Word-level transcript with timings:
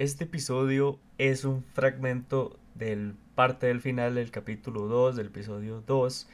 Este 0.00 0.24
episodio 0.24 0.98
es 1.18 1.44
un 1.44 1.62
fragmento 1.62 2.58
del 2.74 3.16
parte 3.34 3.66
del 3.66 3.82
final 3.82 4.14
del 4.14 4.30
capítulo 4.30 4.86
2, 4.86 5.14
del 5.14 5.26
episodio 5.26 5.82
2, 5.86 6.26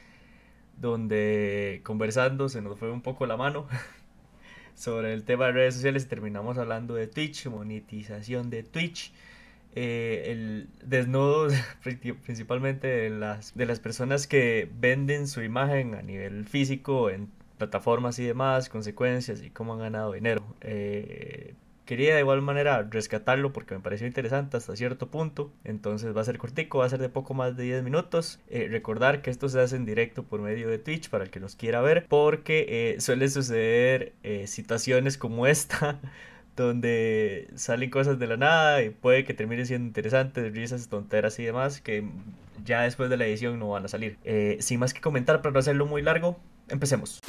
donde 0.79 1.81
conversando 1.83 2.47
se 2.47 2.61
nos 2.61 2.79
fue 2.79 2.89
un 2.89 3.01
poco 3.01 3.25
la 3.25 3.35
mano 3.35 3.67
sobre 4.73 5.11
el 5.11 5.25
tema 5.25 5.47
de 5.47 5.51
redes 5.51 5.73
sociales 5.73 6.07
terminamos 6.07 6.57
hablando 6.57 6.95
de 6.95 7.07
Twitch, 7.07 7.45
monetización 7.47 8.49
de 8.49 8.63
Twitch. 8.63 9.11
Eh, 9.75 10.23
el 10.27 10.69
desnudo 10.85 11.49
principalmente 12.23 12.87
de 12.87 13.09
las, 13.09 13.53
de 13.53 13.65
las 13.65 13.81
personas 13.81 14.27
que 14.27 14.71
venden 14.79 15.27
su 15.27 15.41
imagen 15.41 15.93
a 15.93 16.01
nivel 16.01 16.45
físico 16.45 17.09
en 17.09 17.29
plataformas 17.57 18.17
y 18.19 18.23
demás, 18.23 18.69
consecuencias 18.69 19.43
y 19.43 19.49
cómo 19.49 19.73
han 19.73 19.79
ganado 19.79 20.13
dinero. 20.13 20.55
Eh, 20.61 21.53
quería 21.87 22.13
de 22.13 22.21
igual 22.21 22.43
manera 22.43 22.83
rescatarlo 22.83 23.51
porque 23.51 23.73
me 23.73 23.81
pareció 23.81 24.05
interesante 24.05 24.57
hasta 24.57 24.75
cierto 24.75 25.07
punto. 25.07 25.51
Entonces 25.63 26.15
va 26.15 26.21
a 26.21 26.25
ser 26.25 26.37
cortico, 26.37 26.79
va 26.79 26.85
a 26.85 26.89
ser 26.89 26.99
de 26.99 27.09
poco 27.09 27.33
más 27.33 27.57
de 27.57 27.63
10 27.63 27.83
minutos. 27.83 28.39
Eh, 28.49 28.67
recordar 28.69 29.23
que 29.23 29.31
esto 29.31 29.49
se 29.49 29.59
hace 29.59 29.75
en 29.75 29.85
directo 29.85 30.21
por 30.21 30.41
medio 30.41 30.69
de 30.69 30.77
Twitch 30.77 31.09
para 31.09 31.23
el 31.23 31.31
que 31.31 31.39
nos 31.39 31.55
quiera 31.55 31.81
ver 31.81 32.05
porque 32.07 32.65
eh, 32.69 33.01
suele 33.01 33.27
suceder 33.29 34.13
situaciones 34.45 35.17
como 35.17 35.47
esta. 35.47 35.99
donde 36.55 37.49
salen 37.53 37.91
cosas 37.91 38.17
de 38.17 38.25
la 38.25 38.35
nada 38.35 38.81
y 38.81 38.89
puede 38.89 39.23
que 39.25 39.35
termine 39.35 39.63
siendo 39.67 39.85
interesantes, 39.85 40.51
risas, 40.55 40.89
tonteras 40.89 41.37
y 41.37 41.43
demás, 41.43 41.81
que 41.81 42.09
ya 42.65 42.81
después 42.81 43.11
de 43.11 43.17
la 43.17 43.27
edición 43.27 43.59
no 43.59 43.69
van 43.69 43.85
a 43.85 43.87
salir. 43.87 44.17
sin 44.59 44.79
más 44.79 44.91
que 44.91 44.99
comentar, 44.99 45.43
para 45.43 45.53
no 45.53 45.59
hacerlo 45.59 45.85
muy 45.85 46.01
largo, 46.01 46.39
empecemos. 46.67 47.21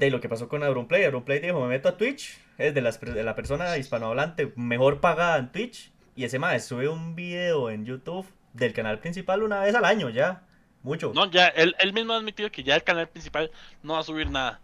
De 0.00 0.10
lo 0.10 0.20
que 0.20 0.28
pasó 0.28 0.48
con 0.48 0.62
Auronplay. 0.62 1.04
Auronplay 1.04 1.40
dijo, 1.40 1.60
me 1.60 1.68
meto 1.68 1.88
a 1.88 1.96
Twitch, 1.96 2.38
es 2.56 2.74
de, 2.74 2.80
de 3.12 3.22
la 3.22 3.34
persona 3.34 3.76
hispanohablante 3.76 4.52
mejor 4.56 5.00
pagada 5.00 5.38
en 5.38 5.52
Twitch. 5.52 5.92
Y 6.16 6.24
ese 6.24 6.38
más 6.38 6.64
sube 6.64 6.88
un 6.88 7.14
video 7.14 7.70
en 7.70 7.84
YouTube 7.84 8.26
del 8.54 8.72
canal 8.72 8.98
principal 8.98 9.42
una 9.42 9.60
vez 9.60 9.74
al 9.74 9.84
año 9.84 10.08
ya. 10.08 10.42
Mucho. 10.82 11.12
No, 11.14 11.30
ya, 11.30 11.48
él, 11.48 11.74
mismo 11.92 12.14
ha 12.14 12.16
admitido 12.16 12.50
que 12.50 12.62
ya 12.62 12.74
el 12.74 12.82
canal 12.82 13.08
principal 13.08 13.50
no 13.82 13.94
va 13.94 14.00
a 14.00 14.02
subir 14.02 14.30
nada. 14.30 14.60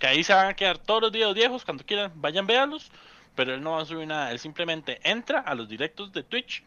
Que 0.00 0.08
ahí 0.08 0.24
se 0.24 0.34
van 0.34 0.48
a 0.48 0.54
quedar 0.54 0.78
todos 0.78 1.00
los 1.00 1.12
videos 1.12 1.34
viejos, 1.34 1.64
cuando 1.64 1.86
quieran, 1.86 2.10
vayan, 2.16 2.46
véanlos. 2.46 2.90
Pero 3.36 3.54
él 3.54 3.62
no 3.62 3.72
va 3.72 3.82
a 3.82 3.84
subir 3.84 4.08
nada. 4.08 4.32
Él 4.32 4.40
simplemente 4.40 4.98
entra 5.08 5.38
a 5.38 5.54
los 5.54 5.68
directos 5.68 6.12
de 6.12 6.24
Twitch, 6.24 6.64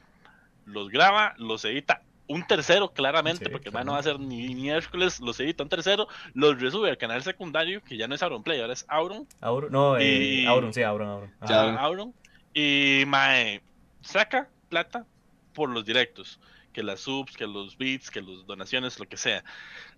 los 0.66 0.90
graba, 0.90 1.36
los 1.38 1.66
edita 1.66 2.02
un 2.28 2.46
tercero, 2.46 2.92
claramente, 2.92 3.50
porque 3.50 3.72
no 3.72 3.94
va 3.94 4.00
a 4.00 4.04
ser 4.04 4.20
ni 4.20 4.56
miércoles, 4.56 5.20
los 5.20 5.40
edita 5.40 5.64
un 5.64 5.70
tercero, 5.70 6.08
los 6.34 6.60
resube 6.60 6.90
al 6.90 6.98
canal 6.98 7.22
secundario, 7.24 7.84
que 7.84 7.98
ya 7.98 8.08
no 8.08 8.16
es 8.16 8.24
Auron 8.24 8.44
Play, 8.44 8.62
ahora 8.62 8.74
es 8.74 8.86
Auron. 8.88 9.28
Auron, 9.42 9.72
no, 9.72 9.98
eh, 9.98 10.46
Auron, 10.48 10.74
sí, 10.74 10.82
Auron, 10.82 11.32
Auron. 11.42 11.78
Auron. 11.78 12.14
Y 12.54 13.04
Mae 13.08 13.62
saca 14.02 14.50
plata 14.70 15.06
por 15.54 15.70
los 15.70 15.86
directos, 15.86 16.40
que 16.74 16.84
las 16.84 17.02
subs, 17.02 17.36
que 17.38 17.48
los 17.48 17.78
beats, 17.78 18.10
que 18.10 18.22
las 18.22 18.46
donaciones, 18.46 19.00
lo 19.00 19.08
que 19.08 19.18
sea. 19.18 19.44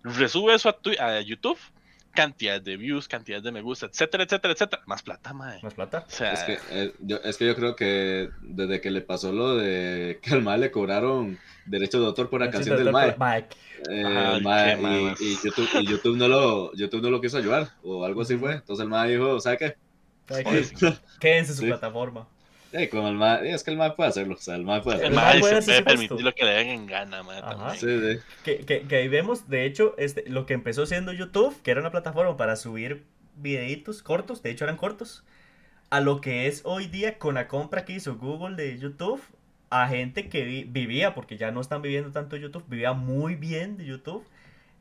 Resube 0.02 0.54
eso 0.54 0.68
a, 0.68 1.04
a 1.04 1.20
YouTube 1.20 1.58
cantidad 2.12 2.60
de 2.60 2.76
views, 2.76 3.08
cantidad 3.08 3.42
de 3.42 3.52
me 3.52 3.62
gusta, 3.62 3.86
etcétera, 3.86 4.24
etcétera, 4.24 4.52
etcétera. 4.52 4.82
Más 4.86 5.02
plata, 5.02 5.32
mae. 5.32 5.60
Más 5.62 5.74
plata. 5.74 6.04
es, 6.08 6.42
que, 6.44 6.58
eh, 6.70 6.92
yo, 7.00 7.18
es 7.18 7.36
que 7.36 7.46
yo 7.46 7.54
creo 7.54 7.76
que 7.76 8.30
desde 8.42 8.80
que 8.80 8.90
le 8.90 9.00
pasó 9.00 9.32
lo 9.32 9.56
de 9.56 10.18
que 10.22 10.34
al 10.34 10.42
mae 10.42 10.58
le 10.58 10.70
cobraron 10.70 11.38
derechos 11.66 12.00
de 12.00 12.06
autor 12.06 12.28
por 12.30 12.40
la 12.40 12.50
canción 12.50 12.76
del 12.76 12.92
mae. 12.92 13.48
Eh, 13.88 15.16
y, 15.20 15.36
YouTube, 15.36 15.68
y, 15.80 15.86
YouTube, 15.86 16.16
no 16.16 16.26
lo, 16.26 16.74
YouTube 16.74 17.02
no 17.02 17.10
lo 17.10 17.20
quiso 17.20 17.38
ayudar 17.38 17.70
o 17.82 18.04
algo 18.04 18.22
así 18.22 18.36
fue. 18.36 18.54
Entonces 18.54 18.82
el 18.82 18.88
mae 18.88 19.10
dijo, 19.10 19.38
¿sabe 19.40 19.58
qué? 19.58 19.76
Quédense 21.20 21.54
su 21.54 21.62
plataforma. 21.62 22.28
Con 22.90 23.06
el 23.06 23.14
ma... 23.14 23.36
es 23.36 23.64
que 23.64 23.70
el 23.70 23.78
MAE 23.78 23.92
puede 23.92 24.10
hacerlo, 24.10 24.34
o 24.34 24.38
sea, 24.38 24.54
el 24.56 24.62
MAE 24.62 24.82
puede 24.82 24.98
hacerlo. 24.98 25.18
El 25.18 25.24
MAE 25.24 25.40
puede 25.40 25.82
permitir 25.82 26.20
lo 26.20 26.34
que 26.34 26.44
le 26.44 26.50
den 26.50 26.68
en 26.68 26.86
gana, 26.86 27.22
Sí, 27.74 27.86
sí. 27.86 28.18
Que, 28.44 28.58
que, 28.58 28.82
que, 28.82 28.96
ahí 28.96 29.08
vemos, 29.08 29.48
de 29.48 29.64
hecho, 29.64 29.94
este, 29.96 30.24
lo 30.28 30.44
que 30.44 30.52
empezó 30.52 30.84
siendo 30.84 31.12
YouTube, 31.14 31.56
que 31.62 31.70
era 31.70 31.80
una 31.80 31.90
plataforma 31.90 32.36
para 32.36 32.56
subir 32.56 33.04
videitos 33.36 34.02
cortos, 34.02 34.42
de 34.42 34.50
hecho 34.50 34.64
eran 34.64 34.76
cortos, 34.76 35.24
a 35.88 36.00
lo 36.00 36.20
que 36.20 36.46
es 36.46 36.60
hoy 36.64 36.88
día 36.88 37.18
con 37.18 37.36
la 37.36 37.48
compra 37.48 37.86
que 37.86 37.94
hizo 37.94 38.16
Google 38.16 38.56
de 38.56 38.78
YouTube, 38.78 39.22
a 39.70 39.88
gente 39.88 40.28
que 40.28 40.66
vivía, 40.68 41.14
porque 41.14 41.38
ya 41.38 41.50
no 41.50 41.62
están 41.62 41.80
viviendo 41.80 42.12
tanto 42.12 42.36
YouTube, 42.36 42.64
vivía 42.68 42.92
muy 42.92 43.34
bien 43.34 43.78
de 43.78 43.86
YouTube, 43.86 44.26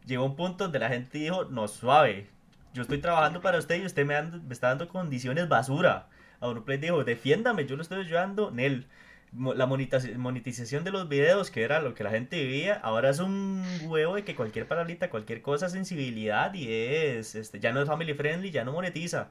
llegó 0.06 0.26
un 0.26 0.36
punto 0.36 0.66
donde 0.66 0.80
la 0.80 0.90
gente 0.90 1.18
dijo, 1.18 1.46
no, 1.46 1.70
suave, 1.70 2.28
yo 2.74 2.82
estoy 2.82 2.98
trabajando 2.98 3.40
para 3.40 3.60
usted 3.60 3.82
y 3.82 3.86
usted 3.86 4.06
me, 4.06 4.22
me 4.22 4.54
está 4.54 4.68
dando 4.68 4.90
condiciones 4.90 5.48
basura 5.48 6.08
Auronplay 6.40 6.78
dijo, 6.78 7.04
defiéndame, 7.04 7.66
yo 7.66 7.76
lo 7.76 7.82
estoy 7.82 8.00
ayudando. 8.00 8.52
Nel, 8.52 8.86
la 9.34 9.66
monetización 9.66 10.84
de 10.84 10.92
los 10.92 11.10
videos, 11.10 11.52
que 11.52 11.64
era 11.64 11.82
lo 11.82 11.94
que 11.94 12.04
la 12.04 12.12
gente 12.12 12.42
vivía, 12.42 12.76
ahora 12.76 13.10
es 13.10 13.20
un 13.20 13.64
huevo 13.84 14.16
de 14.16 14.24
que 14.24 14.36
cualquier 14.36 14.68
palabrita, 14.68 15.10
cualquier 15.10 15.42
cosa, 15.42 15.70
sensibilidad 15.70 16.54
y 16.54 16.72
es, 16.72 17.36
este, 17.36 17.60
ya 17.60 17.74
no 17.74 17.82
es 17.82 17.88
family 17.88 18.14
friendly, 18.14 18.52
ya 18.52 18.64
no 18.64 18.72
monetiza. 18.72 19.30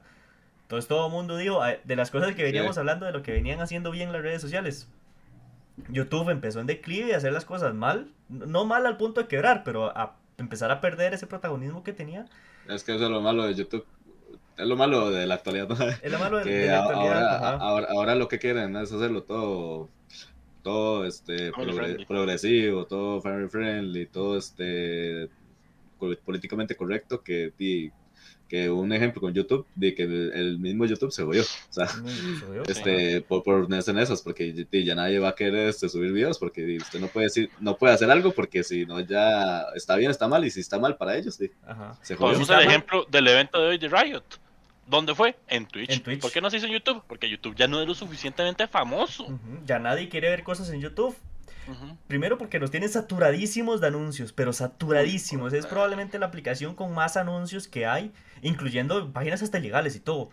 Entonces 0.63 0.87
todo 0.87 1.07
el 1.07 1.11
mundo 1.11 1.37
dijo, 1.37 1.61
de 1.83 1.95
las 1.95 2.11
cosas 2.11 2.35
que 2.35 2.43
veníamos 2.43 2.77
hablando, 2.77 3.05
de 3.05 3.11
lo 3.11 3.23
que 3.23 3.31
venían 3.31 3.59
haciendo 3.59 3.89
bien 3.89 4.11
las 4.11 4.21
redes 4.21 4.41
sociales. 4.41 4.87
YouTube 5.89 6.29
empezó 6.29 6.59
en 6.59 6.67
declive 6.67 7.09
y 7.09 7.13
hacer 7.13 7.31
las 7.31 7.45
cosas 7.45 7.73
mal, 7.73 8.11
no 8.29 8.65
mal 8.65 8.85
al 8.85 8.97
punto 8.97 9.21
de 9.21 9.27
quebrar, 9.27 9.63
pero 9.63 9.97
a 9.97 10.15
empezar 10.37 10.71
a 10.71 10.81
perder 10.81 11.13
ese 11.13 11.25
protagonismo 11.25 11.83
que 11.83 11.93
tenía. 11.93 12.25
Es 12.67 12.83
que 12.83 12.95
eso 12.95 13.05
es 13.05 13.09
lo 13.09 13.21
malo 13.21 13.43
de 13.43 13.55
YouTube 13.55 13.85
es 14.57 14.67
lo 14.67 14.75
malo 14.75 15.11
de 15.11 15.27
la 15.27 15.35
actualidad. 15.35 15.67
Es 16.01 16.11
lo 16.11 16.19
malo 16.19 16.43
de, 16.43 16.67
la 16.67 16.83
actualidad. 16.83 17.61
Ahora, 17.61 17.87
ahora, 17.89 18.15
lo 18.15 18.27
que 18.27 18.39
quieren 18.39 18.75
es 18.75 18.91
hacerlo 18.91 19.23
todo, 19.23 19.89
todo 20.63 21.05
este, 21.05 21.51
progresivo, 22.07 22.85
todo 22.85 23.21
family 23.21 23.49
friendly, 23.49 24.05
todo 24.07 24.37
este, 24.37 25.29
políticamente 26.25 26.75
correcto, 26.75 27.21
que, 27.21 27.53
que 28.49 28.69
un 28.69 28.91
ejemplo 28.93 29.21
con 29.21 29.33
YouTube, 29.33 29.67
de 29.75 29.93
que 29.93 30.03
el, 30.03 30.57
mismo 30.57 30.85
YouTube 30.85 31.11
se 31.11 31.21
voyó. 31.21 31.43
O 31.43 31.73
sea, 31.73 31.87
este, 32.67 33.21
por, 33.21 33.43
por 33.43 33.67
en 33.71 33.97
esas, 33.99 34.23
porque 34.23 34.65
ya 34.71 34.95
nadie 34.95 35.19
va 35.19 35.29
a 35.29 35.35
querer 35.35 35.69
este, 35.69 35.87
subir 35.87 36.11
videos, 36.11 36.39
porque 36.39 36.77
usted 36.77 36.99
no 36.99 37.07
puede 37.07 37.27
decir, 37.27 37.51
no 37.59 37.77
puede 37.77 37.93
hacer 37.93 38.09
algo, 38.09 38.31
porque 38.31 38.63
si 38.63 38.87
no 38.87 38.99
ya 39.01 39.65
está 39.75 39.95
bien, 39.97 40.09
está 40.09 40.27
mal, 40.27 40.43
y 40.45 40.49
si 40.49 40.61
está 40.61 40.79
mal 40.79 40.97
para 40.97 41.15
ellos, 41.15 41.35
sí, 41.35 41.51
se 42.01 42.15
jodió. 42.15 42.59
el 42.59 42.67
ejemplo 42.67 43.05
del 43.09 43.27
evento 43.27 43.61
de 43.61 43.67
hoy 43.67 43.77
de 43.77 43.87
Riot 43.87 44.46
¿Dónde 44.87 45.13
fue? 45.13 45.35
En 45.47 45.65
Twitch. 45.67 46.01
¿Por 46.21 46.31
qué 46.31 46.41
no 46.41 46.49
se 46.49 46.57
hizo 46.57 46.65
en 46.65 46.71
YouTube? 46.71 47.03
Porque 47.07 47.29
YouTube 47.29 47.55
ya 47.55 47.67
no 47.67 47.81
es 47.81 47.87
lo 47.87 47.93
suficientemente 47.93 48.67
famoso. 48.67 49.27
Ya 49.65 49.79
nadie 49.79 50.07
quiere 50.09 50.29
ver 50.29 50.43
cosas 50.43 50.69
en 50.69 50.81
YouTube. 50.81 51.15
Primero 52.07 52.37
porque 52.37 52.59
nos 52.59 52.71
tienen 52.71 52.87
saturadísimos 52.87 53.81
de 53.81 53.87
anuncios, 53.87 54.31
pero 54.31 54.53
saturadísimos. 54.53 55.51
Es 55.51 55.65
probablemente 55.65 56.17
la 56.17 56.27
aplicación 56.27 56.75
con 56.75 56.93
más 56.93 57.17
anuncios 57.17 57.67
que 57.67 57.85
hay, 57.85 58.13
incluyendo 58.41 59.11
páginas 59.11 59.43
hasta 59.43 59.59
ilegales 59.59 59.95
y 59.97 59.99
todo. 59.99 60.29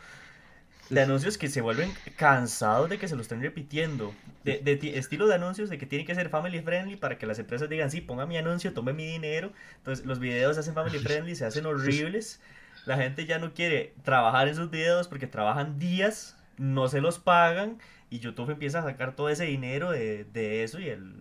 De 0.90 1.00
anuncios 1.00 1.38
que 1.38 1.48
se 1.48 1.60
vuelven 1.60 1.92
cansados 2.16 2.90
de 2.90 2.98
que 2.98 3.08
se 3.08 3.16
lo 3.16 3.22
estén 3.22 3.40
repitiendo. 3.40 4.14
De, 4.44 4.78
estilo 4.94 5.26
de 5.26 5.34
anuncios 5.34 5.70
de 5.70 5.78
que 5.78 5.86
tiene 5.86 6.04
que 6.04 6.14
ser 6.14 6.28
family 6.28 6.60
friendly 6.60 6.96
para 6.96 7.18
que 7.18 7.26
las 7.26 7.38
empresas 7.40 7.68
digan, 7.68 7.90
sí, 7.90 8.00
ponga 8.00 8.26
mi 8.26 8.36
anuncio, 8.36 8.72
tome 8.72 8.92
mi 8.92 9.04
dinero. 9.04 9.52
Entonces 9.78 10.06
los 10.06 10.20
videos 10.20 10.54
se 10.54 10.60
hacen 10.60 10.74
family 10.74 10.98
friendly, 11.00 11.34
se 11.34 11.44
hacen 11.44 11.66
horribles. 11.66 12.40
La 12.86 12.96
gente 12.96 13.26
ya 13.26 13.38
no 13.38 13.54
quiere 13.54 13.94
trabajar 14.02 14.48
en 14.48 14.54
sus 14.54 14.70
videos 14.70 15.08
porque 15.08 15.26
trabajan 15.26 15.78
días, 15.78 16.36
no 16.58 16.88
se 16.88 17.00
los 17.00 17.18
pagan 17.18 17.78
y 18.10 18.18
YouTube 18.18 18.50
empieza 18.50 18.80
a 18.80 18.82
sacar 18.82 19.16
todo 19.16 19.28
ese 19.28 19.44
dinero 19.44 19.90
de, 19.90 20.62
eso 20.62 20.78
y 20.78 20.88
el, 20.88 21.14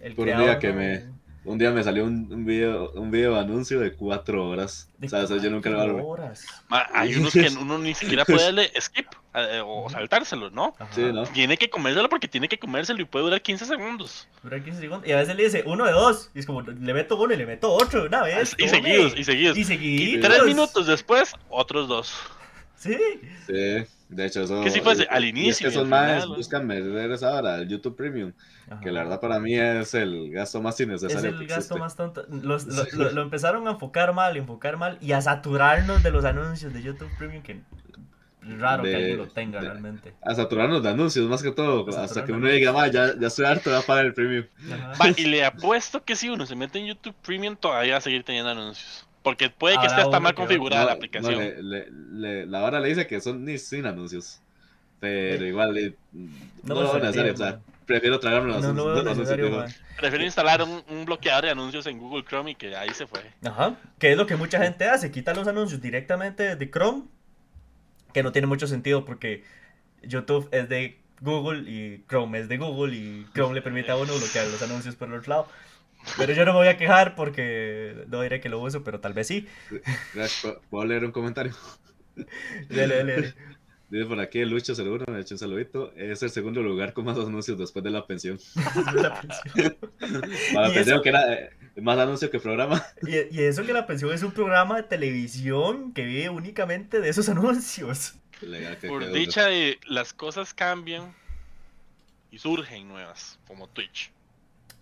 el 0.00 0.14
Por 0.14 0.28
un 0.28 0.38
día 0.38 0.58
que 0.58 0.72
me 0.72 1.20
un 1.44 1.56
día 1.56 1.70
me 1.70 1.82
salió 1.82 2.04
un, 2.04 2.30
un 2.30 2.44
video 2.44 2.90
un 2.92 3.10
video 3.10 3.36
anuncio 3.36 3.80
de 3.80 3.94
cuatro 3.94 4.46
horas. 4.46 4.90
o 5.02 5.08
sea, 5.08 5.24
yo 5.24 5.50
nunca 5.50 5.70
lo 5.70 6.06
horas. 6.06 6.46
hay 6.68 7.14
unos 7.16 7.32
que 7.32 7.48
uno 7.60 7.78
ni 7.78 7.94
siquiera 7.94 8.24
puede 8.24 8.44
darle 8.44 8.70
skip 8.80 9.06
o 9.64 9.88
saltárselo, 9.90 10.50
¿no? 10.50 10.74
Sí, 10.90 11.02
¿no? 11.12 11.24
Tiene 11.24 11.56
que 11.56 11.70
comérselo 11.70 12.08
porque 12.08 12.28
tiene 12.28 12.48
que 12.48 12.58
comérselo 12.58 13.00
y 13.00 13.04
puede 13.04 13.26
durar 13.26 13.42
15 13.42 13.64
segundos. 13.64 14.28
Dura 14.42 14.62
15 14.62 14.80
segundos. 14.80 15.08
Y 15.08 15.12
a 15.12 15.16
veces 15.16 15.36
le 15.36 15.44
dice 15.44 15.62
uno 15.66 15.84
de 15.84 15.92
dos. 15.92 16.30
Y 16.34 16.40
es 16.40 16.46
como, 16.46 16.62
le 16.62 16.94
meto 16.94 17.16
uno 17.16 17.32
y 17.32 17.36
le 17.36 17.46
meto 17.46 17.70
otro 17.72 18.04
una 18.06 18.22
vez. 18.22 18.54
Y 18.58 18.68
seguidos, 18.68 19.14
y 19.16 19.24
seguidos. 19.24 19.56
Y 19.56 19.64
seguidos. 19.64 20.14
Y 20.14 20.20
tres 20.20 20.44
minutos 20.44 20.86
después, 20.86 21.34
otros 21.48 21.88
dos. 21.88 22.14
Sí. 22.76 22.96
Sí. 23.46 23.84
De 24.10 24.26
hecho, 24.26 24.42
eso. 24.42 24.60
Que 24.62 24.70
si 24.70 24.80
fuese 24.80 25.06
al 25.08 25.24
inicio. 25.24 25.68
Es 25.68 25.74
que 25.74 25.78
esos 25.78 25.86
más 25.86 26.26
buscan 26.26 26.66
meter 26.66 27.12
esa 27.12 27.32
hora, 27.32 27.56
el 27.56 27.68
YouTube 27.68 27.96
Premium. 27.96 28.32
Que 28.82 28.90
la 28.90 29.02
verdad 29.02 29.20
para 29.20 29.38
mí 29.40 29.54
es 29.54 29.94
el 29.94 30.30
gasto 30.32 30.60
más 30.60 30.80
innecesario. 30.80 31.30
Es 31.30 31.40
el 31.40 31.46
gasto 31.46 31.76
más 31.76 31.96
tonto. 31.96 32.24
Los, 32.28 32.66
lo, 32.66 33.10
lo, 33.10 33.22
empezaron 33.22 33.66
a 33.68 33.72
enfocar 33.72 34.12
mal, 34.12 34.36
enfocar 34.36 34.76
mal 34.76 34.98
y 35.00 35.12
a 35.12 35.20
saturarnos 35.20 36.02
de 36.02 36.10
los 36.10 36.24
anuncios 36.24 36.72
de 36.72 36.82
YouTube 36.82 37.10
Premium 37.18 37.42
que 37.42 37.60
raro 38.42 38.82
que 38.82 38.94
alguien 38.94 39.18
lo 39.18 39.28
tenga 39.28 39.60
realmente. 39.60 40.14
A 40.22 40.34
saturarnos 40.34 40.82
de 40.82 40.88
anuncios, 40.88 41.28
más 41.28 41.42
que 41.42 41.52
todo. 41.52 41.86
Hasta 41.96 42.24
que 42.24 42.32
uno 42.32 42.48
diga, 42.48 42.72
ya, 42.88 43.18
ya 43.18 43.26
estoy 43.26 43.44
harto, 43.44 43.70
voy 43.70 43.78
a 43.78 43.82
pagar 43.82 44.06
el 44.06 44.14
premium. 44.14 44.46
y 45.16 45.24
le 45.24 45.44
apuesto 45.44 46.04
que 46.04 46.16
si 46.16 46.28
uno 46.28 46.46
se 46.46 46.56
mete 46.56 46.78
en 46.78 46.86
YouTube 46.86 47.14
Premium, 47.24 47.56
todavía 47.56 47.92
va 47.92 47.98
a 47.98 48.02
seguir 48.02 48.24
teniendo 48.24 48.50
anuncios. 48.50 49.06
Porque 49.22 49.50
puede 49.50 49.78
que 49.78 49.86
esté 49.86 50.00
hasta 50.00 50.18
mal 50.18 50.34
configurada 50.34 50.86
la 50.86 50.92
aplicación. 50.92 51.38
la 52.50 52.62
hora 52.62 52.80
le 52.80 52.88
dice 52.88 53.06
que 53.06 53.20
son 53.20 53.44
ni 53.44 53.58
sin 53.58 53.86
anuncios. 53.86 54.40
Pero 54.98 55.46
igual, 55.46 55.94
no, 56.62 56.74
lo 56.74 56.92
van 56.92 57.06
a 57.06 57.08
hacer. 57.08 57.30
O 57.30 57.36
sea, 57.36 57.60
prefiero 57.86 58.20
tragarme 58.20 58.48
los, 58.48 58.64
anuncios. 58.64 59.74
Prefiero 59.98 60.24
instalar 60.24 60.62
un, 60.62 60.82
un, 60.88 61.04
bloqueador 61.06 61.44
de 61.44 61.50
anuncios 61.50 61.86
en 61.86 61.98
Google 61.98 62.24
Chrome 62.24 62.52
y 62.52 62.54
que 62.54 62.76
ahí 62.76 62.90
se 62.90 63.06
fue. 63.06 63.20
Ajá, 63.44 63.76
que 63.98 64.12
es 64.12 64.16
lo 64.16 64.26
que 64.26 64.36
mucha 64.36 64.62
gente 64.62 64.86
hace, 64.88 65.10
quita 65.10 65.32
los 65.34 65.48
anuncios 65.48 65.80
directamente 65.80 66.54
de 66.56 66.70
Chrome 66.70 67.04
que 68.12 68.22
no 68.22 68.32
tiene 68.32 68.46
mucho 68.46 68.66
sentido 68.66 69.04
porque 69.04 69.44
YouTube 70.02 70.48
es 70.52 70.68
de 70.68 70.98
Google 71.20 71.70
y 71.70 72.04
Chrome 72.08 72.40
es 72.40 72.48
de 72.48 72.58
Google 72.58 72.96
y 72.96 73.26
Chrome 73.34 73.54
le 73.54 73.62
permite 73.62 73.90
a 73.90 73.96
uno 73.96 74.16
bloquear 74.16 74.46
los 74.46 74.62
anuncios 74.62 74.96
por 74.96 75.08
el 75.08 75.14
otro 75.14 75.30
lado. 75.30 75.48
Pero 76.16 76.32
yo 76.32 76.44
no 76.44 76.52
me 76.52 76.58
voy 76.60 76.68
a 76.68 76.78
quejar 76.78 77.14
porque 77.14 78.04
no 78.08 78.22
diré 78.22 78.40
que 78.40 78.48
lo 78.48 78.60
uso, 78.60 78.82
pero 78.82 79.00
tal 79.00 79.12
vez 79.12 79.26
sí. 79.26 79.46
Gracias. 80.14 80.56
¿Puedo 80.70 80.86
leer 80.86 81.04
un 81.04 81.12
comentario? 81.12 81.52
Dale, 82.68 82.96
dale. 82.96 83.34
Dice 83.90 84.06
por 84.06 84.20
aquí 84.20 84.44
Lucho 84.44 84.72
01, 84.72 85.04
me 85.08 85.16
ha 85.16 85.20
hecho 85.20 85.34
un 85.34 85.38
saludito. 85.38 85.92
Es 85.96 86.22
el 86.22 86.30
segundo 86.30 86.62
lugar 86.62 86.92
con 86.92 87.04
más 87.04 87.18
anuncios 87.18 87.58
después 87.58 87.82
de 87.84 87.90
la 87.90 88.06
pensión. 88.06 88.38
la 88.94 89.20
pensión. 89.20 89.76
Para 90.54 90.68
la 90.68 90.74
pensión, 90.74 91.02
que 91.02 91.08
era 91.08 91.32
eh, 91.34 91.50
más 91.80 91.98
anuncio 91.98 92.30
que 92.30 92.40
programa. 92.40 92.84
Y, 93.06 93.36
y, 93.36 93.42
eso 93.42 93.64
que 93.64 93.72
la 93.72 93.86
pensión 93.86 94.12
es 94.12 94.22
un 94.22 94.32
programa 94.32 94.76
de 94.76 94.82
televisión 94.84 95.92
que 95.92 96.04
vive 96.04 96.28
únicamente 96.28 97.00
de 97.00 97.08
esos 97.08 97.28
anuncios. 97.30 98.14
Por 98.86 99.12
dicha 99.12 99.46
de 99.46 99.78
las 99.86 100.14
cosas 100.14 100.54
cambian 100.54 101.14
y 102.30 102.38
surgen 102.38 102.88
nuevas, 102.88 103.38
como 103.46 103.68
Twitch. 103.68 104.12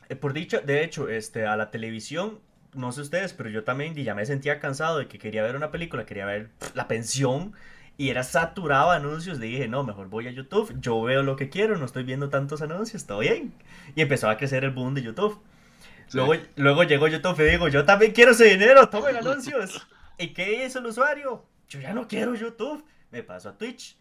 Eh, 0.08 0.16
por 0.16 0.32
dicha, 0.32 0.60
de 0.60 0.84
hecho, 0.84 1.08
este, 1.08 1.46
a 1.46 1.56
la 1.56 1.70
televisión, 1.70 2.38
no 2.74 2.92
sé 2.92 3.00
ustedes, 3.00 3.32
pero 3.32 3.50
yo 3.50 3.64
también 3.64 3.94
ya 3.94 4.14
me 4.14 4.24
sentía 4.26 4.60
cansado 4.60 4.98
de 4.98 5.08
que 5.08 5.18
quería 5.18 5.42
ver 5.42 5.56
una 5.56 5.70
película, 5.70 6.06
quería 6.06 6.26
ver 6.26 6.50
la 6.74 6.86
pensión 6.86 7.54
y 7.96 8.10
era 8.10 8.22
saturado 8.22 8.92
de 8.92 8.98
anuncios. 8.98 9.38
Le 9.38 9.46
dije, 9.46 9.66
no, 9.66 9.82
mejor 9.82 10.08
voy 10.08 10.28
a 10.28 10.30
YouTube, 10.30 10.72
yo 10.80 11.02
veo 11.02 11.22
lo 11.22 11.34
que 11.34 11.48
quiero, 11.48 11.76
no 11.76 11.84
estoy 11.84 12.04
viendo 12.04 12.28
tantos 12.28 12.62
anuncios, 12.62 13.02
está 13.02 13.18
bien. 13.18 13.52
Y 13.96 14.02
empezó 14.02 14.30
a 14.30 14.36
crecer 14.36 14.64
el 14.64 14.70
boom 14.70 14.94
de 14.94 15.02
YouTube. 15.02 15.40
Luego, 16.12 16.34
luego 16.56 16.82
llegó 16.84 17.08
YouTube 17.08 17.40
y 17.40 17.50
digo, 17.50 17.68
yo 17.68 17.84
también 17.84 18.12
quiero 18.12 18.32
ese 18.32 18.44
dinero, 18.44 18.88
tomen 18.88 19.16
anuncios. 19.18 19.86
¿Y 20.18 20.28
qué 20.28 20.64
hizo 20.64 20.78
el 20.78 20.86
usuario? 20.86 21.44
Yo 21.68 21.80
ya 21.80 21.92
no 21.92 22.08
quiero 22.08 22.34
YouTube. 22.34 22.84
Me 23.10 23.22
paso 23.22 23.50
a 23.50 23.58
Twitch. 23.58 23.96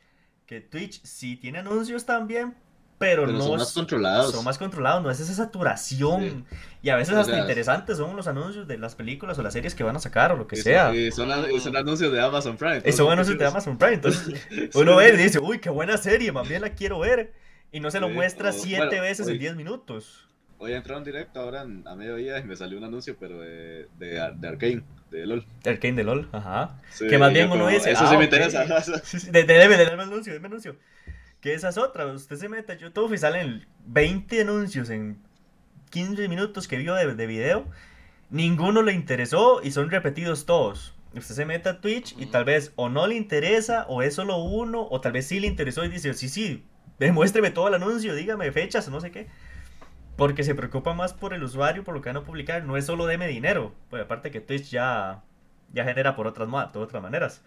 Que 0.46 0.62
Twitch 0.62 1.04
sí 1.04 1.36
tiene 1.36 1.60
anuncios 1.60 2.06
también, 2.06 2.56
pero, 2.98 3.28
no 3.28 3.42
son 3.42 3.60
más 3.60 3.74
controlados. 3.74 4.32
Son 4.32 4.44
más 4.44 4.58
controlados, 4.58 5.04
no 5.04 5.12
es 5.12 5.20
esa 5.20 5.34
saturación. 5.34 6.46
Y 6.82 6.90
a 6.90 6.96
veces 6.96 7.16
hasta 7.16 7.38
interesantes 7.38 7.98
son 7.98 8.16
los 8.16 8.28
anuncios 8.28 8.68
de 8.68 8.78
las 8.78 8.96
películas 8.96 9.38
o 9.38 9.44
las 9.44 9.54
series 9.54 9.76
que 9.76 9.84
van 9.84 9.96
a 9.96 10.00
sacar 10.00 10.32
o 10.32 10.38
lo 10.38 10.48
que 10.48 10.56
sea. 10.56 10.96
Y 10.96 11.12
son, 11.12 11.32
anuncios 11.32 12.12
de 12.12 12.22
Amazon 12.22 12.58
Prime. 12.58 12.82
Y 12.84 12.92
son 12.92 13.12
anuncios 13.12 13.38
de 13.38 13.46
Amazon 13.46 13.78
Prime. 13.78 13.96
Entonces 13.96 14.48
uno 14.74 14.96
ve 14.96 15.10
y 15.14 15.18
dice, 15.18 15.40
uy, 15.40 15.60
qué 15.60 15.70
buena 15.70 15.98
serie, 15.98 16.32
más 16.32 16.48
bien 16.48 16.62
la 16.62 16.74
quiero 16.74 17.00
ver. 17.00 17.34
Y 17.72 17.82
no 17.82 17.92
se 17.92 18.00
lo 18.00 18.10
muestra 18.10 18.52
siete 18.52 19.00
veces 19.00 19.28
en 19.28 19.38
diez 19.38 19.56
minutos. 19.56 20.27
Hoy 20.60 20.74
entrado 20.74 21.00
en 21.00 21.06
directo 21.06 21.40
ahora 21.40 21.62
a 21.62 21.96
mediodía 21.96 22.40
y 22.40 22.44
me 22.44 22.56
salió 22.56 22.78
un 22.80 22.84
anuncio, 22.84 23.16
pero 23.20 23.40
de, 23.40 23.88
de, 24.00 24.34
de 24.36 24.48
Arkane, 24.48 24.82
de 25.12 25.26
LOL. 25.28 25.46
De 25.64 25.70
Arkane 25.70 25.98
de 25.98 26.04
LOL, 26.04 26.30
ajá. 26.32 26.82
que 26.98 27.18
más 27.20 27.32
bien 27.32 27.52
uno 27.52 27.68
dice. 27.68 27.92
Eso 27.92 28.08
sí 28.08 28.16
ah, 28.16 28.18
me 28.18 28.24
interesa. 28.24 28.66
de, 29.32 29.44
debe 29.44 29.78
de 29.78 29.86
anuncio, 29.86 30.34
debe 30.34 30.48
anuncio. 30.48 30.76
Que 31.42 31.54
esa 31.54 31.70
es 31.70 31.78
otra. 31.78 32.08
Usted 32.08 32.38
se 32.38 32.50
mete 32.50 32.72
a 32.72 32.78
YouTube 32.78 33.14
y 33.14 33.18
salen 33.20 33.68
20 33.86 34.42
anuncios 34.42 34.90
en 34.90 35.20
15 35.92 36.28
minutos 36.28 36.68
que 36.68 36.78
vio 36.78 36.96
de, 36.96 37.14
de 37.14 37.28
video. 37.28 37.66
Ninguno 38.32 38.82
le 38.82 38.94
interesó 38.94 39.62
y 39.62 39.72
son 39.72 39.92
repetidos 39.92 40.48
todos. 40.48 40.96
Usted 41.14 41.36
se 41.36 41.46
mete 41.46 41.70
a 41.70 41.82
Twitch 41.82 42.16
y 42.18 42.26
tal 42.26 42.46
vez 42.46 42.74
o 42.76 42.90
no 42.90 43.06
le 43.06 43.16
interesa 43.16 43.86
o 43.90 44.02
es 44.02 44.16
solo 44.16 44.38
uno 44.38 44.88
o 44.90 45.02
tal 45.02 45.14
vez 45.14 45.28
sí 45.28 45.40
le 45.40 45.48
interesó 45.48 45.86
y 45.86 45.90
dice, 45.90 46.14
sí, 46.14 46.30
sí, 46.30 46.66
demuéstreme 47.00 47.52
todo 47.52 47.68
el 47.68 47.76
anuncio, 47.76 48.14
dígame 48.16 48.52
fechas, 48.52 48.90
no 48.90 49.00
sé 49.00 49.12
qué. 49.12 49.28
Porque 50.18 50.44
se 50.44 50.56
preocupa 50.56 50.94
más 50.94 51.14
por 51.14 51.34
el 51.34 51.44
usuario, 51.44 51.84
por 51.84 51.96
lo 51.96 52.02
que 52.02 52.10
van 52.10 52.18
a 52.18 52.26
publicar. 52.26 52.64
No 52.64 52.76
es 52.76 52.86
solo 52.86 53.06
deme 53.06 53.28
dinero. 53.28 53.74
Pues 53.90 54.04
aparte 54.04 54.32
que 54.32 54.42
Twitch 54.42 54.70
ya, 54.72 55.24
ya 55.72 55.86
genera 55.86 56.16
por 56.16 56.28
otras, 56.28 56.50
de 56.74 56.80
otras 56.80 57.02
maneras. 57.02 57.42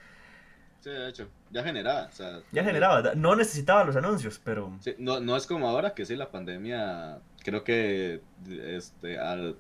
Sí, 0.80 0.88
de 0.88 1.10
hecho, 1.10 1.28
ya 1.50 1.62
generaba. 1.62 2.08
ya 2.52 2.64
generaba, 2.64 3.14
no 3.14 3.36
necesitaba 3.36 3.84
los 3.84 3.96
anuncios, 3.96 4.40
pero... 4.42 4.78
no, 4.98 5.20
no 5.20 5.36
es 5.36 5.46
como 5.46 5.68
ahora 5.68 5.92
que 5.92 6.06
sí, 6.06 6.16
la 6.16 6.30
pandemia 6.30 7.18
creo 7.44 7.64
que 7.64 8.22
este, 8.48 9.18
al, 9.18 9.56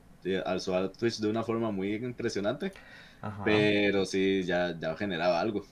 alzó 0.46 0.76
a 0.76 0.90
Twitch 0.90 1.18
de 1.18 1.28
una 1.28 1.42
forma 1.42 1.70
muy 1.70 1.94
impresionante, 1.94 2.72
pero 3.44 4.06
sí, 4.06 4.44
ya, 4.44 4.74
ya 4.78 4.96
generaba 4.96 5.40
algo. 5.40 5.66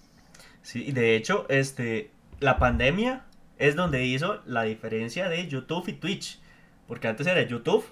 Sí, 0.60 0.84
y 0.86 0.92
de 0.92 1.16
hecho, 1.16 1.46
este, 1.48 2.10
la 2.40 2.58
pandemia 2.58 3.24
es 3.56 3.74
donde 3.74 4.04
hizo 4.04 4.42
la 4.44 4.64
diferencia 4.64 5.30
de 5.30 5.48
YouTube 5.48 5.88
y 5.88 5.94
Twitch, 5.94 6.40
porque 6.88 7.06
antes 7.06 7.26
era 7.28 7.42
YouTube, 7.42 7.84